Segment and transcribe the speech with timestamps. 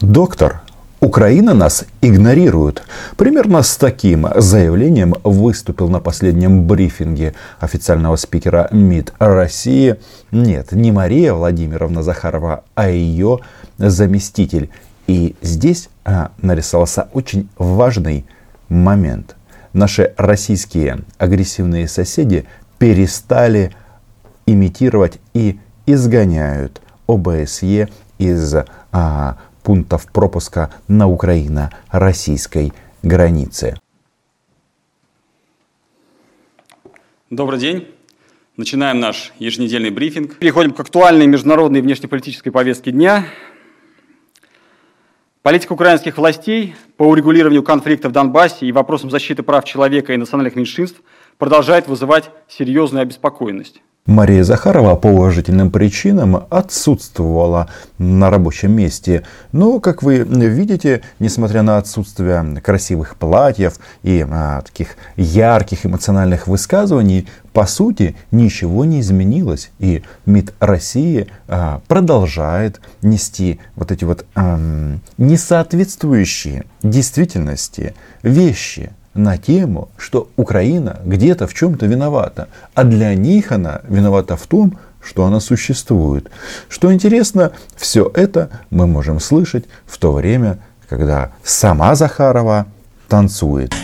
[0.00, 0.62] Доктор,
[1.00, 2.82] Украина нас игнорирует.
[3.18, 9.96] Примерно с таким заявлением выступил на последнем брифинге официального спикера МИД России.
[10.30, 13.40] Нет, не Мария Владимировна Захарова, а ее
[13.76, 14.70] заместитель.
[15.06, 18.24] И здесь а, нарисовался очень важный
[18.70, 19.36] момент.
[19.74, 22.46] Наши российские агрессивные соседи
[22.78, 23.72] перестали
[24.46, 28.54] имитировать и изгоняют ОБСЕ из
[28.92, 32.72] а, пунктов пропуска на Украино-российской
[33.02, 33.78] границе.
[37.30, 37.86] Добрый день.
[38.56, 40.36] Начинаем наш еженедельный брифинг.
[40.36, 43.24] Переходим к актуальной международной внешнеполитической повестке дня.
[45.42, 50.56] Политика украинских властей по урегулированию конфликта в Донбассе и вопросам защиты прав человека и национальных
[50.56, 51.00] меньшинств
[51.38, 53.80] продолжает вызывать серьезную обеспокоенность.
[54.06, 57.68] Мария Захарова по уважительным причинам отсутствовала
[57.98, 59.24] на рабочем месте.
[59.52, 67.28] Но, как вы видите, несмотря на отсутствие красивых платьев и а, таких ярких эмоциональных высказываний,
[67.52, 69.70] по сути ничего не изменилось.
[69.78, 74.58] И МИД России а, продолжает нести вот эти вот а,
[75.18, 83.80] несоответствующие действительности вещи на тему, что Украина где-то в чем-то виновата, а для них она
[83.88, 86.30] виновата в том, что она существует.
[86.68, 90.58] Что интересно, все это мы можем слышать в то время,
[90.88, 92.66] когда сама Захарова
[93.08, 93.74] танцует.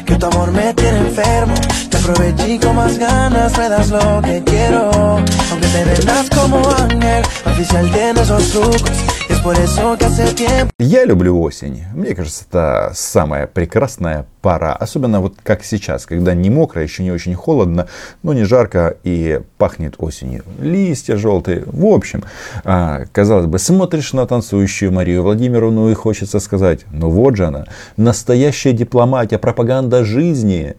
[10.80, 11.84] Я люблю осень.
[11.94, 14.72] Мне кажется, это самая прекрасная пора.
[14.72, 17.86] Особенно вот как сейчас, когда не мокро, еще не очень холодно,
[18.24, 20.42] но не жарко и пахнет осенью.
[20.58, 21.62] Листья желтые.
[21.64, 22.24] В общем,
[22.64, 27.66] а, казалось бы, смотришь на танцующую Марию Владимировну и хочется сказать, ну вот же она,
[27.96, 30.74] настоящая дипломатия, пропаганда жизни.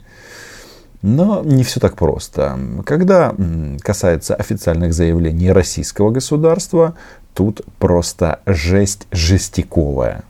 [1.01, 2.59] Но не все так просто.
[2.85, 3.33] Когда
[3.81, 6.95] касается официальных заявлений российского государства,
[7.37, 10.23] тут просто жесть жестяковая.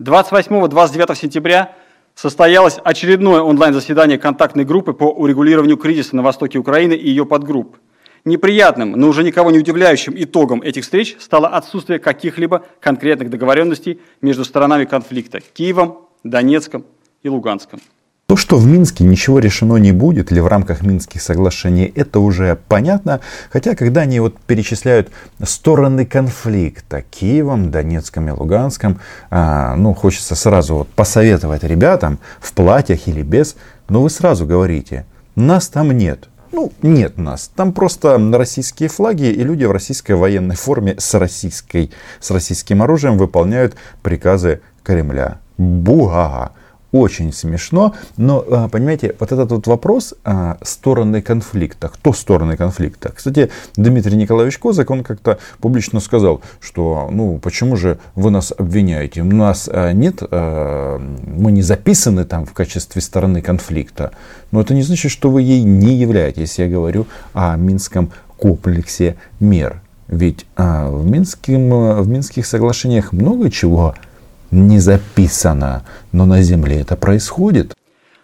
[0.00, 1.74] 28-29 сентября
[2.14, 7.76] состоялось очередное онлайн-заседание контактной группы по урегулированию кризиса на востоке Украины и ее подгрупп.
[8.24, 14.46] Неприятным, но уже никого не удивляющим итогом этих встреч стало отсутствие каких-либо конкретных договоренностей между
[14.46, 16.86] сторонами конфликта– Киевом, Донецком
[17.22, 17.80] и Луганском.
[18.30, 22.60] То, что в Минске ничего решено не будет или в рамках Минских соглашений, это уже
[22.68, 23.18] понятно.
[23.50, 25.10] Хотя, когда они вот перечисляют
[25.42, 33.08] стороны конфликта Киевом, Донецком и Луганском, а, ну, хочется сразу вот посоветовать ребятам в платьях
[33.08, 33.56] или без,
[33.88, 36.28] но вы сразу говорите, нас там нет.
[36.52, 37.50] Ну, нет нас.
[37.56, 43.18] Там просто российские флаги и люди в российской военной форме с, российской, с российским оружием
[43.18, 45.38] выполняют приказы Кремля.
[45.58, 46.52] Бугага
[46.92, 53.12] очень смешно, но, а, понимаете, вот этот вот вопрос а, стороны конфликта, кто стороны конфликта.
[53.14, 59.22] Кстати, Дмитрий Николаевич Козак, он как-то публично сказал, что, ну, почему же вы нас обвиняете?
[59.22, 64.12] У нас а, нет, мы не записаны там в качестве стороны конфликта,
[64.50, 66.58] но это не значит, что вы ей не являетесь.
[66.58, 69.80] Я говорю о Минском комплексе мер.
[70.08, 73.94] Ведь в, Минским, в Минских соглашениях много чего
[74.50, 77.74] не записано, но на земле это происходит.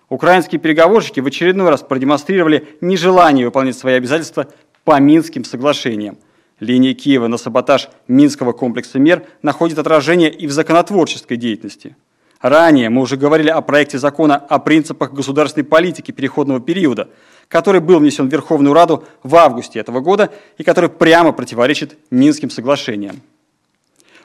[0.09, 4.47] Украинские переговорщики в очередной раз продемонстрировали нежелание выполнять свои обязательства
[4.85, 6.19] по Минским соглашениям.
[6.61, 11.97] Линия Киева на саботаж Минского комплекса мер находит отражение и в законотворческой деятельности.
[12.41, 17.09] Ранее мы уже говорили о проекте закона о принципах государственной политики переходного периода,
[17.49, 22.51] который был внесен в Верховную Раду в августе этого года и который прямо противоречит Минским
[22.51, 23.23] соглашениям.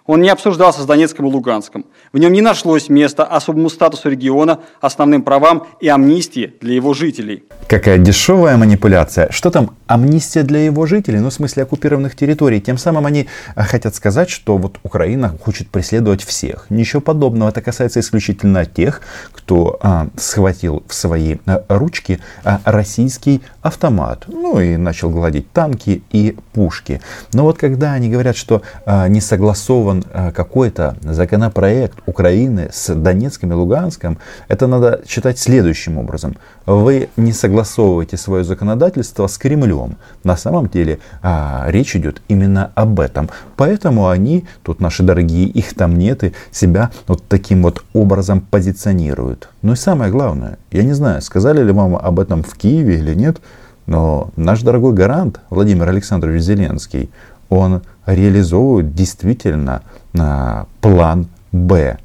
[0.06, 1.86] Он не обсуждался с Донецком и Луганском.
[2.12, 7.44] В нем не нашлось места особому статусу региона, основным правам и амнистии для его жителей.
[7.68, 9.30] Какая дешевая манипуляция.
[9.32, 11.20] Что там амнистия для его жителей?
[11.20, 12.62] Ну, в смысле оккупированных территорий.
[12.62, 16.66] Тем самым они э, хотят сказать, что вот Украина хочет преследовать всех.
[16.70, 17.50] Ничего подобного.
[17.50, 19.02] Это касается исключительно тех,
[19.32, 24.26] кто а, схватил в свои а, ручки а, российский автомат.
[24.28, 27.02] Ну и начал гладить танки и пушки.
[27.34, 33.52] Но вот когда они говорят, что а, не согласован э, какой-то законопроект Украины с Донецком
[33.52, 34.18] и Луганском,
[34.48, 36.38] это надо читать следующим образом.
[36.66, 39.81] Вы не согласовываете свое законодательство с Кремлем.
[40.24, 43.30] На самом деле а, речь идет именно об этом.
[43.56, 49.50] Поэтому они, тут наши дорогие их там нет, и себя вот таким вот образом позиционируют.
[49.62, 53.14] Ну и самое главное, я не знаю, сказали ли вам об этом в Киеве или
[53.14, 53.42] нет,
[53.86, 57.10] но наш дорогой гарант Владимир Александрович Зеленский,
[57.50, 59.82] он реализовывают действительно
[60.18, 61.98] а, план Б,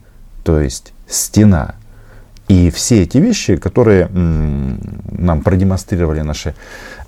[0.42, 1.74] то есть стена.
[2.48, 6.54] И все эти вещи, которые нам продемонстрировали наши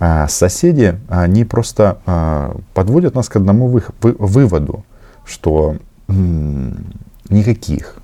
[0.00, 4.84] а, соседи, они просто а, подводят нас к одному выводу,
[5.24, 5.76] что
[7.28, 7.96] никаких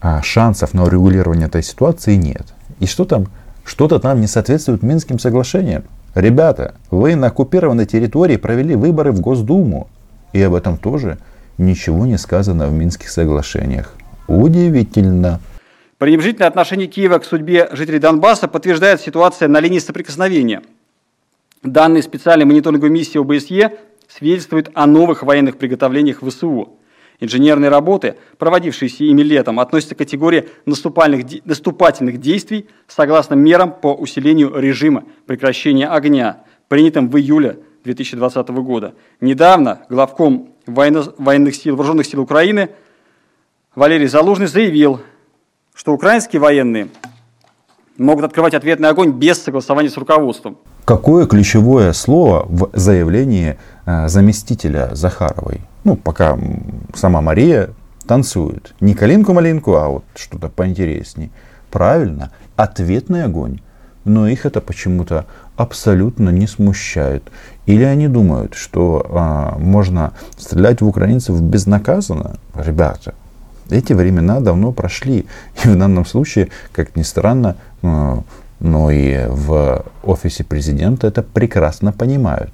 [0.00, 2.52] а, шансов на урегулирование этой ситуации нет.
[2.80, 3.28] И что там?
[3.64, 5.84] Что-то там не соответствует Минским соглашениям.
[6.14, 9.88] Ребята, вы на оккупированной территории провели выборы в Госдуму.
[10.32, 11.18] И об этом тоже
[11.58, 13.94] ничего не сказано в Минских соглашениях.
[14.26, 15.40] Удивительно.
[15.98, 20.62] Пренебрежительное отношение Киева к судьбе жителей Донбасса подтверждает ситуация на линии соприкосновения.
[21.64, 26.76] Данные специальной мониторинговой миссии ОБСЕ свидетельствуют о новых военных приготовлениях ВСУ.
[27.18, 35.02] Инженерные работы, проводившиеся ими летом, относятся к категории наступательных, действий согласно мерам по усилению режима
[35.26, 38.94] прекращения огня, принятым в июле 2020 года.
[39.20, 42.70] Недавно главком военно, военных сил, вооруженных сил Украины
[43.74, 45.00] Валерий Залужный заявил,
[45.78, 46.88] что украинские военные
[47.98, 50.58] могут открывать ответный огонь без согласования с руководством.
[50.84, 55.60] Какое ключевое слово в заявлении э, заместителя Захаровой?
[55.84, 56.36] Ну, пока
[56.94, 57.70] сама Мария
[58.08, 58.74] танцует.
[58.80, 61.30] Не калинку-малинку, а вот что-то поинтересней.
[61.70, 63.60] Правильно, ответный огонь.
[64.04, 65.26] Но их это почему-то
[65.56, 67.22] абсолютно не смущает.
[67.66, 72.36] Или они думают, что а, можно стрелять в украинцев безнаказанно?
[72.54, 73.14] Ребята,
[73.70, 75.26] эти времена давно прошли.
[75.64, 78.16] И в данном случае, как ни странно, э,
[78.60, 82.50] но и в офисе президента это прекрасно понимают.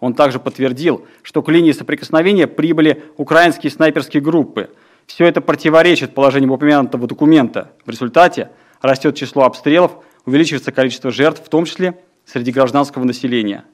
[0.00, 4.70] Он также подтвердил, что к линии соприкосновения прибыли украинские снайперские группы.
[5.06, 7.70] Все это противоречит положениям упомянутого документа.
[7.84, 8.50] В результате
[8.80, 9.92] растет число обстрелов,
[10.26, 13.64] увеличивается количество жертв, в том числе среди гражданского населения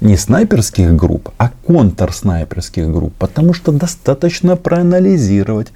[0.00, 5.68] не снайперских групп, а контрснайперских групп, потому что достаточно проанализировать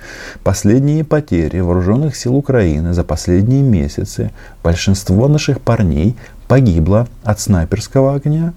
[0.43, 4.31] последние потери вооруженных сил Украины за последние месяцы.
[4.65, 6.17] Большинство наших парней
[6.49, 8.53] погибло от снайперского огня,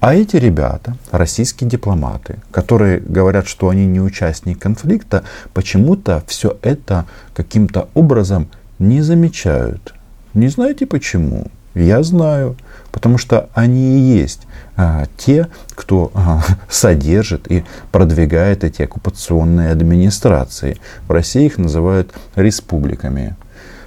[0.00, 5.22] а эти ребята, российские дипломаты, которые говорят, что они не участник конфликта,
[5.54, 8.48] почему-то все это каким-то образом
[8.80, 9.94] не замечают.
[10.34, 11.46] Не знаете почему?
[11.74, 12.56] Я знаю,
[12.90, 14.46] потому что они и есть
[14.76, 20.78] а, те, кто а, содержит и продвигает эти оккупационные администрации.
[21.08, 23.36] В России их называют республиками.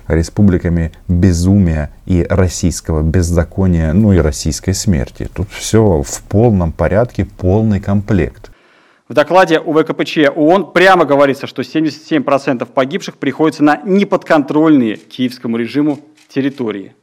[0.08, 5.28] Республиками безумия и российского беззакония, ну и российской смерти.
[5.34, 8.52] Тут все в полном порядке, полный комплект.
[9.08, 16.94] В докладе УВКПЧ ООН прямо говорится, что 77% погибших приходится на неподконтрольные киевскому режиму территории.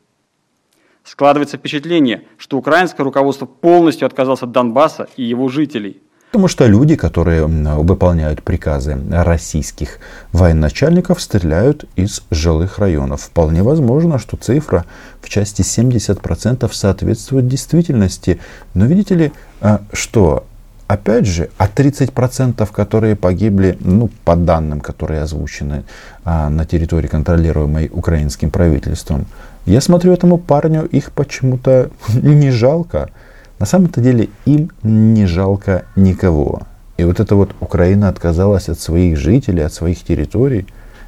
[1.05, 6.01] Складывается впечатление, что украинское руководство полностью отказалось от Донбасса и его жителей.
[6.31, 9.99] Потому что люди, которые выполняют приказы российских
[10.33, 13.21] военачальников, стреляют из жилых районов.
[13.21, 14.87] Вполне возможно, что цифра
[15.21, 18.41] в части 70% соответствует действительности.
[18.73, 20.47] Но видите ли, а, что
[20.89, 25.85] Опять же, а 30%, которые погибли, ну, по данным, которые озвучены
[26.23, 29.25] а, на территории, контролируемой украинским правительством,
[29.67, 33.11] я смотрю этому парню, их почему-то не жалко.
[33.59, 36.63] На самом-то деле им не жалко никого.
[36.97, 40.67] И вот эта вот Украина отказалась от своих жителей, от своих территорий.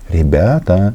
[0.08, 0.94] Ребята,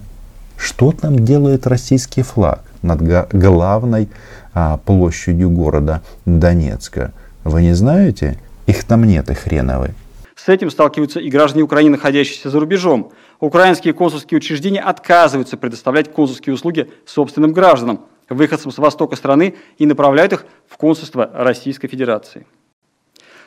[0.57, 4.09] что там делает российский флаг над главной
[4.53, 7.13] а, площадью города Донецка?
[7.43, 8.37] Вы не знаете?
[8.67, 9.95] Их там нет, и хреновы.
[10.35, 13.11] С этим сталкиваются и граждане Украины, находящиеся за рубежом.
[13.39, 20.33] Украинские консульские учреждения отказываются предоставлять консульские услуги собственным гражданам, выходцам с востока страны, и направляют
[20.33, 22.45] их в консульство Российской Федерации.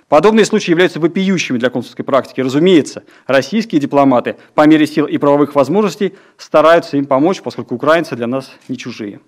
[0.09, 2.41] Подобные случаи являются вопиющими для консульской практики.
[2.41, 8.27] Разумеется, российские дипломаты по мере сил и правовых возможностей стараются им помочь, поскольку украинцы для
[8.27, 9.21] нас не чужие.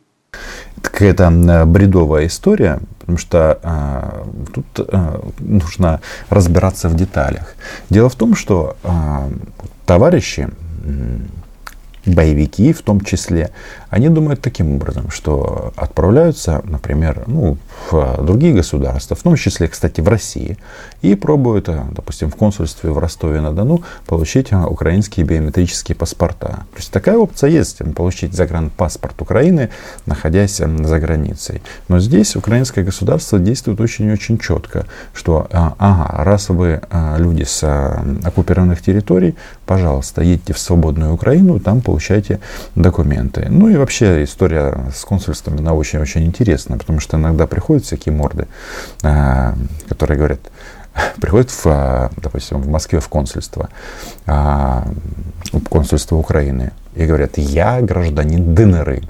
[0.76, 7.54] Это какая-то бредовая история, потому что а, тут а, нужно разбираться в деталях.
[7.88, 9.28] Дело в том, что а,
[9.86, 10.48] товарищи,
[12.06, 13.50] боевики в том числе,
[13.94, 17.58] они думают таким образом, что отправляются, например, ну,
[17.90, 20.58] в другие государства, в том числе, кстати, в России,
[21.00, 26.48] и пробуют, э, допустим, в консульстве в Ростове-на-Дону получить э, украинские биометрические паспорта.
[26.72, 29.70] То есть такая опция есть, получить загранпаспорт Украины,
[30.06, 31.62] находясь э, за границей.
[31.86, 36.80] Но здесь украинское государство действует очень-очень четко, что, ага, раз вы
[37.18, 37.62] люди с
[38.24, 39.36] оккупированных территорий,
[39.66, 42.40] пожалуйста, едьте в свободную Украину, там получайте
[42.74, 43.46] документы.
[43.48, 48.46] Ну и вообще история с консульствами, она очень-очень интересная, потому что иногда приходят всякие морды,
[49.02, 49.54] а,
[49.90, 50.40] которые говорят,
[51.20, 53.68] приходят, в, допустим, в Москве в консульство,
[54.26, 54.88] а,
[55.68, 59.02] консульство Украины, и говорят, я гражданин ДНР,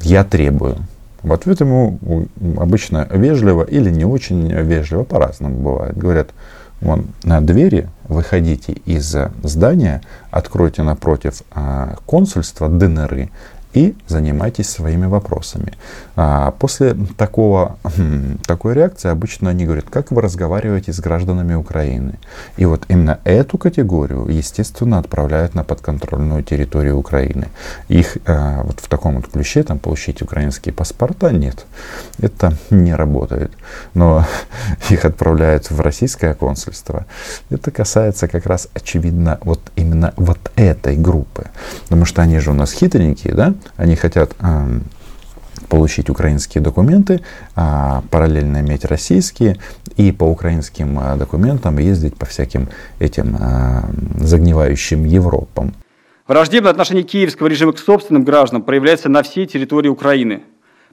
[0.00, 0.78] я требую.
[1.22, 2.00] В ответ ему
[2.58, 5.96] обычно вежливо или не очень вежливо, по-разному бывает.
[5.96, 6.30] Говорят,
[6.80, 11.42] вон на двери, выходите из здания, откройте напротив
[12.06, 13.30] консульства ДНР
[13.74, 15.72] и занимайтесь своими вопросами.
[16.16, 22.18] А после такого, хм, такой реакции обычно они говорят, как вы разговариваете с гражданами Украины.
[22.56, 27.48] И вот именно эту категорию, естественно, отправляют на подконтрольную территорию Украины.
[27.88, 31.66] Их а, вот в таком вот ключе, там, получить украинские паспорта, нет.
[32.20, 33.52] Это не работает.
[33.94, 34.24] Но
[34.90, 37.06] их отправляют в российское консульство.
[37.50, 41.46] Это касается как раз, очевидно, вот именно вот этой группы.
[41.84, 43.54] Потому что они же у нас хитренькие, да?
[43.76, 44.34] Они хотят
[45.68, 47.20] получить украинские документы,
[47.54, 49.58] а, параллельно иметь российские,
[49.96, 52.68] и по украинским а, документам ездить по всяким
[52.98, 55.74] этим а, загнивающим Европам.
[56.26, 60.42] Враждебное отношение киевского режима к собственным гражданам проявляется на всей территории Украины.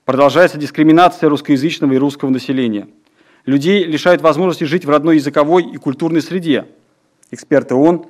[0.04, 2.88] Продолжается дискриминация русскоязычного и русского населения.
[3.46, 6.66] Людей лишают возможности жить в родной языковой и культурной среде.
[7.32, 8.06] Эксперты ООН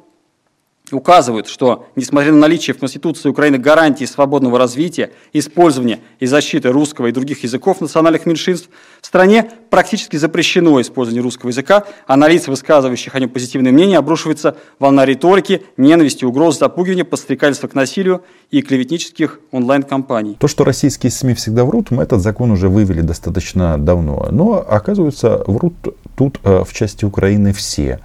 [0.93, 7.07] указывают, что, несмотря на наличие в Конституции Украины гарантии свободного развития, использования и защиты русского
[7.07, 8.69] и других языков национальных меньшинств,
[9.01, 13.97] в стране практически запрещено использование русского языка, а на лиц, высказывающих о нем позитивное мнение,
[13.97, 20.37] обрушивается волна риторики, ненависти, угроз, запугивания, подстрекательства к насилию и клеветнических онлайн-компаний.
[20.39, 24.27] То, что российские СМИ всегда врут, мы этот закон уже вывели достаточно давно.
[24.31, 25.73] Но, оказывается, врут
[26.15, 27.99] тут э, в части Украины все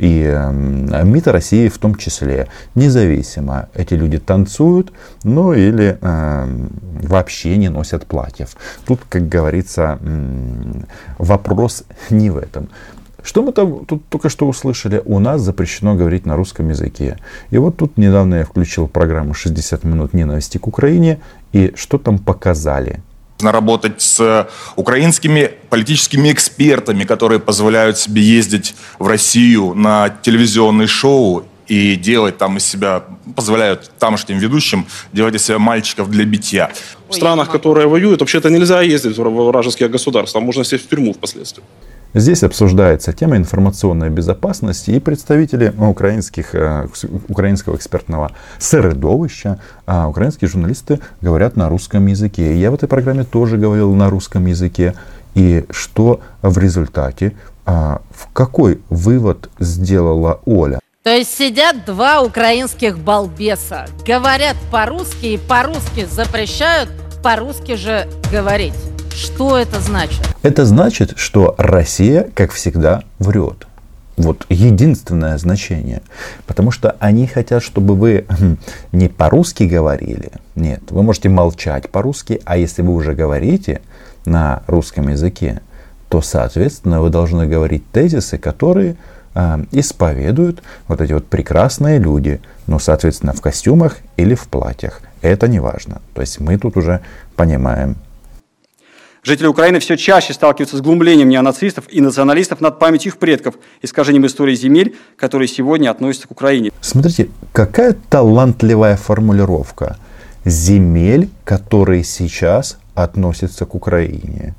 [0.00, 0.24] и
[1.04, 3.68] МИД России в том числе, независимо.
[3.74, 4.92] Эти люди танцуют,
[5.24, 6.46] ну или э,
[7.02, 8.56] вообще не носят платьев.
[8.86, 9.98] Тут, как говорится,
[11.18, 12.68] вопрос не в этом.
[13.22, 15.02] Что мы там тут только что услышали?
[15.04, 17.18] У нас запрещено говорить на русском языке.
[17.50, 21.18] И вот тут недавно я включил программу «60 минут ненависти к Украине».
[21.52, 23.00] И что там показали?
[23.42, 31.96] Работать с украинскими политическими экспертами, которые позволяют себе ездить в Россию на телевизионные шоу и
[31.96, 33.04] делать там из себя,
[33.36, 36.70] позволяют тамошним ведущим делать из себя мальчиков для битья.
[37.08, 41.64] В странах, которые воюют, вообще-то нельзя ездить в вражеские государства, можно сесть в тюрьму впоследствии.
[42.12, 46.88] Здесь обсуждается тема информационной безопасности, и представители украинских, э,
[47.28, 52.58] украинского экспертного средовища, а украинские журналисты говорят на русском языке.
[52.58, 54.94] Я в этой программе тоже говорил на русском языке.
[55.36, 60.80] И что в результате, а, в какой вывод сделала Оля?
[61.04, 66.90] То есть сидят два украинских балбеса, говорят по-русски и по-русски запрещают
[67.22, 68.74] по-русски же говорить.
[69.14, 70.20] Что это значит?
[70.42, 73.66] Это значит, что Россия, как всегда, врет.
[74.16, 76.02] Вот единственное значение.
[76.46, 78.58] Потому что они хотят, чтобы вы хм,
[78.92, 80.32] не по-русски говорили.
[80.54, 83.80] Нет, вы можете молчать по-русски, а если вы уже говорите
[84.26, 85.62] на русском языке,
[86.10, 88.96] то, соответственно, вы должны говорить тезисы, которые
[89.34, 95.00] э, исповедуют вот эти вот прекрасные люди, ну, соответственно, в костюмах или в платьях.
[95.22, 96.02] Это не важно.
[96.14, 97.00] То есть мы тут уже
[97.36, 97.96] понимаем,
[99.22, 104.24] Жители Украины все чаще сталкиваются с глумлением неонацистов и националистов над памятью их предков, искажением
[104.26, 106.72] истории земель, которые сегодня относятся к Украине.
[106.80, 109.98] Смотрите, какая талантливая формулировка.
[110.46, 114.54] Земель, которые сейчас относятся к Украине.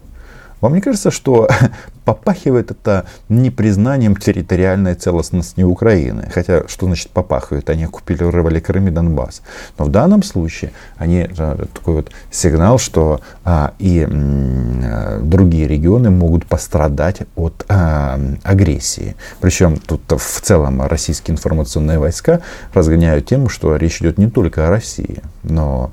[0.62, 1.50] Вам не кажется, что
[2.06, 6.30] попахивает это непризнанием территориальной целостности Украины?
[6.34, 7.70] Хотя, что значит попахивает?
[7.70, 9.42] Они оккупировали Крым и Донбасс.
[9.78, 16.12] Но в данном случае они э, такой вот сигнал, что а, и а, другие регионы
[16.12, 19.16] могут пострадать от а, агрессии.
[19.40, 22.42] Причем тут в целом российские информационные войска
[22.74, 25.92] разгоняют тему, что речь идет не только о России, но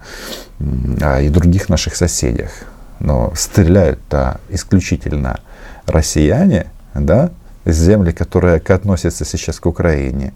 [1.01, 2.51] а, и других наших соседях
[3.01, 5.41] но стреляют-то исключительно
[5.87, 7.31] россияне, да,
[7.65, 10.33] земли, которые относятся сейчас к Украине.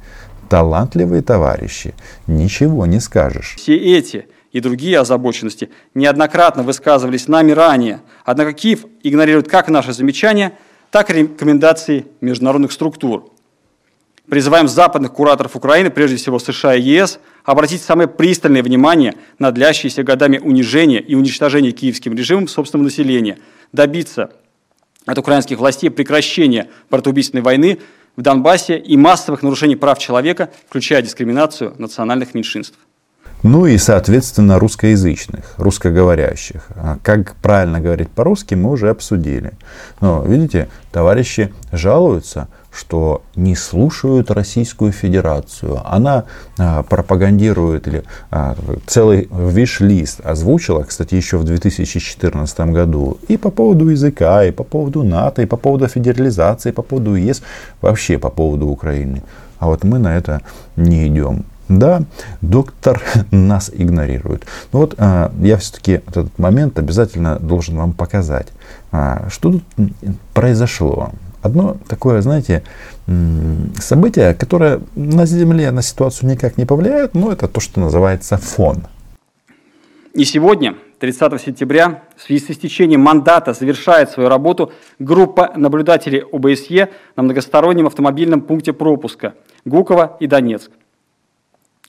[0.49, 1.95] Талантливые товарищи,
[2.27, 3.55] ничего не скажешь.
[3.57, 8.01] Все эти и другие озабоченности неоднократно высказывались нами ранее.
[8.25, 10.53] Однако Киев игнорирует как наши замечания,
[10.91, 13.32] так и рекомендации международных структур.
[14.31, 20.05] Призываем западных кураторов Украины, прежде всего США и ЕС, обратить самое пристальное внимание на длящиеся
[20.05, 23.39] годами унижения и уничтожения киевским режимом собственного населения,
[23.73, 24.31] добиться
[25.07, 27.81] от украинских властей прекращения братоубийственной войны
[28.17, 32.79] в Донбассе и массовых нарушений прав человека, включая дискриминацию национальных меньшинств.
[33.43, 36.69] Ну и, соответственно, русскоязычных, русскоговорящих.
[36.77, 39.55] А как правильно говорить по-русски, мы уже обсудили.
[40.01, 45.81] Но, видите, товарищи жалуются, что не слушают Российскую Федерацию.
[45.85, 46.25] Она
[46.59, 53.89] а, пропагандирует или а, целый виш-лист озвучила, кстати, еще в 2014 году, и по поводу
[53.89, 57.43] языка, и по поводу НАТО, и по поводу федерализации, и по поводу ЕС,
[57.83, 59.23] вообще по поводу Украины.
[59.59, 60.41] А вот мы на это
[60.77, 61.45] не идем.
[61.69, 62.03] Да,
[62.41, 63.01] доктор
[63.31, 64.45] нас игнорирует.
[64.73, 68.49] Но вот а, я все-таки этот момент обязательно должен вам показать.
[68.91, 69.63] А, что тут
[70.35, 71.13] произошло?
[71.43, 72.63] Одно такое, знаете,
[73.81, 78.85] событие, которое на Земле на ситуацию никак не повлияет, но это то, что называется фон.
[80.15, 86.91] И сегодня, 30 сентября, в связи с истечением мандата завершает свою работу группа наблюдателей ОБСЕ
[87.17, 89.35] на многостороннем автомобильном пункте пропуска
[89.65, 90.71] Гуково и Донецк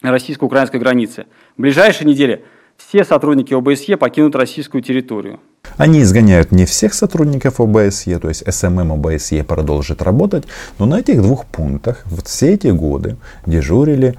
[0.02, 1.26] российско-украинской границы.
[1.58, 2.44] В ближайшие недели
[2.78, 5.40] все сотрудники ОБСЕ покинут российскую территорию.
[5.78, 10.44] Они изгоняют не всех сотрудников ОБСЕ, то есть СММ ОБСЕ продолжит работать,
[10.78, 14.16] но на этих двух пунктах вот все эти годы дежурили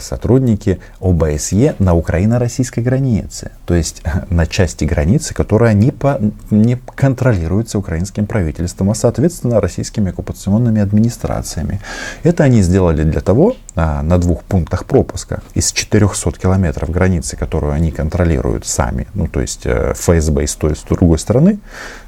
[0.00, 6.18] сотрудники ОБСЕ на украино-российской границе, то есть на части границы, которая не, по,
[6.50, 11.80] не контролируется украинским правительством, а соответственно российскими оккупационными администрациями.
[12.22, 17.72] Это они сделали для того, а, на двух пунктах пропуска из 400 километров границы, которую
[17.72, 21.58] они контролируют сами, ну то есть э, ФСБ с той с другой стороны,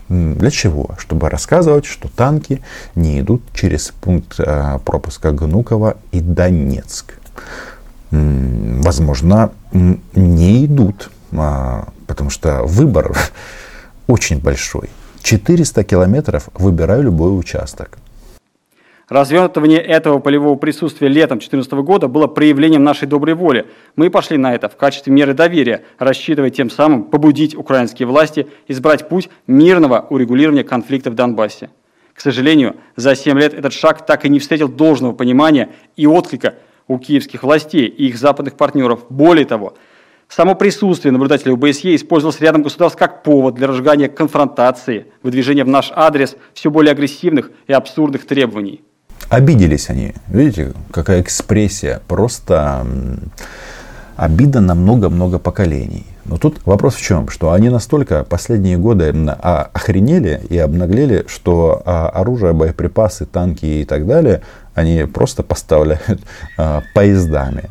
[0.08, 0.90] для чего?
[0.98, 2.60] Чтобы рассказывать, что танки
[2.94, 7.14] не идут через пункт э, пропуска Гнуково и Донецк.
[8.12, 13.16] Возможно, не идут, а, потому что выбор
[14.06, 14.90] очень большой.
[15.22, 17.98] 400 километров выбираю любой участок.
[19.08, 23.66] Развертывание этого полевого присутствия летом 2014 года было проявлением нашей доброй воли.
[23.96, 29.08] Мы пошли на это в качестве меры доверия, рассчитывая тем самым побудить украинские власти избрать
[29.08, 31.70] путь мирного урегулирования конфликта в Донбассе.
[32.14, 36.54] К сожалению, за 7 лет этот шаг так и не встретил должного понимания и отклика
[36.88, 39.00] у киевских властей и их западных партнеров.
[39.08, 39.74] Более того,
[40.34, 45.92] Само присутствие наблюдателей ОБСЕ использовалось рядом государств как повод для разжигания конфронтации, выдвижения в наш
[45.94, 48.80] адрес все более агрессивных и абсурдных требований.
[49.28, 50.14] Обиделись они.
[50.28, 52.00] Видите, какая экспрессия.
[52.08, 52.86] Просто
[54.16, 56.06] обида на много-много поколений.
[56.24, 57.28] Но тут вопрос в чем?
[57.28, 63.84] Что они настолько последние годы а, охренели и обнаглели, что а, оружие, боеприпасы, танки и
[63.84, 64.42] так далее,
[64.74, 66.20] они просто поставляют
[66.56, 67.70] а, поездами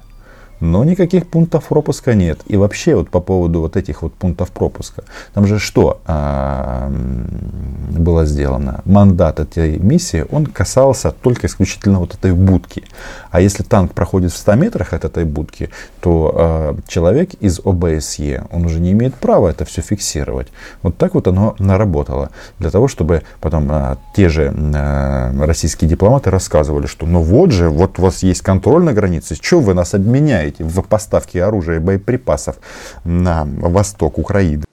[0.61, 2.39] но никаких пунктов пропуска нет.
[2.47, 8.25] И вообще вот по поводу вот этих вот пунктов пропуска, там же что а, было
[8.25, 8.81] сделано?
[8.85, 12.83] Мандат этой миссии, он касался только исключительно вот этой будки.
[13.31, 18.45] А если танк проходит в 100 метрах от этой будки, то а, человек из ОБСЕ,
[18.51, 20.47] он уже не имеет права это все фиксировать.
[20.83, 22.29] Вот так вот оно наработало.
[22.59, 27.69] Для того, чтобы потом а, те же а, российские дипломаты рассказывали, что ну вот же,
[27.69, 30.50] вот у вас есть контроль на границе, что вы нас обменяете?
[30.51, 32.57] Участвуете в поставке оружия и боеприпасов
[33.03, 34.63] на восток Украины.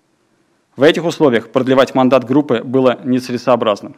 [0.76, 3.96] В этих условиях продлевать мандат группы было нецелесообразным.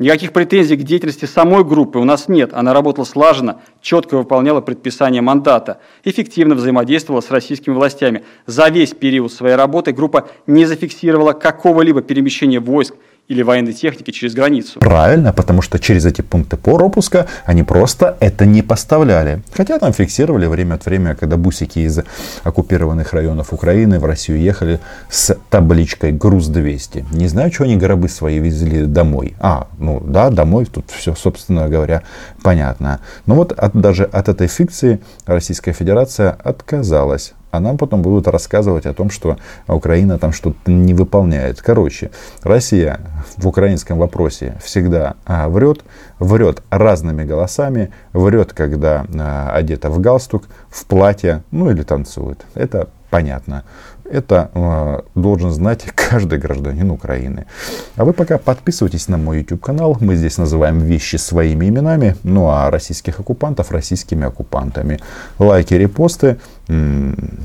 [0.00, 2.52] Никаких претензий к деятельности самой группы у нас нет.
[2.52, 8.24] Она работала слаженно, четко выполняла предписания мандата, эффективно взаимодействовала с российскими властями.
[8.46, 12.94] За весь период своей работы группа не зафиксировала какого-либо перемещения войск
[13.28, 14.80] или военной техники через границу.
[14.80, 19.42] Правильно, потому что через эти пункты пропуска они просто это не поставляли.
[19.52, 22.00] Хотя там фиксировали время от времени, когда бусики из
[22.42, 27.06] оккупированных районов Украины в Россию ехали с табличкой «Груз-200».
[27.12, 29.34] Не знаю, что они гробы свои везли домой.
[29.40, 32.02] А, ну да, домой, тут все, собственно говоря,
[32.42, 33.00] понятно.
[33.26, 38.86] Но вот от, даже от этой фикции Российская Федерация отказалась а нам потом будут рассказывать
[38.86, 39.36] о том, что
[39.68, 41.62] Украина там что-то не выполняет.
[41.62, 42.10] Короче,
[42.42, 43.00] Россия
[43.36, 45.84] в украинском вопросе всегда а, врет,
[46.18, 52.40] врет разными голосами, врет, когда а, одета в галстук, в платье, ну или танцует.
[52.54, 53.62] Это понятно.
[54.10, 57.46] Это э, должен знать каждый гражданин Украины.
[57.94, 59.96] А вы пока подписывайтесь на мой YouTube канал.
[60.00, 62.16] Мы здесь называем вещи своими именами.
[62.24, 64.98] Ну а российских оккупантов российскими оккупантами.
[65.38, 66.38] Лайки, репосты.
[66.66, 67.38] М-м-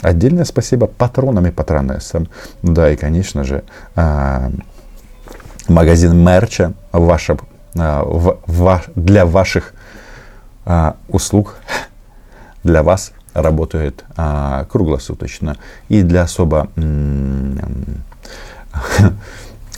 [0.00, 2.28] отдельное спасибо патронам и патронессам.
[2.62, 3.64] Да, и, конечно же,
[3.96, 4.50] э,
[5.68, 7.36] магазин мерча ваша,
[7.74, 9.74] э, в, для ваших
[10.64, 11.56] э, услуг,
[12.64, 15.56] для вас работает а, круглосуточно.
[15.88, 16.68] И для особо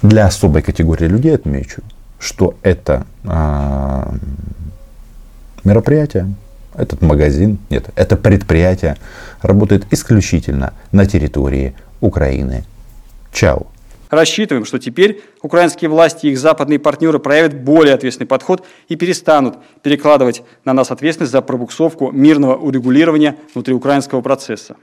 [0.02, 1.82] для особой категории людей отмечу,
[2.18, 4.14] что это а,
[5.64, 6.34] мероприятие
[6.74, 8.96] этот магазин, нет, это предприятие
[9.42, 12.64] работает исключительно на территории Украины.
[13.32, 13.66] Чао.
[14.10, 19.58] Рассчитываем, что теперь украинские власти и их западные партнеры проявят более ответственный подход и перестанут
[19.82, 24.76] перекладывать на нас ответственность за пробуксовку мирного урегулирования внутриукраинского процесса.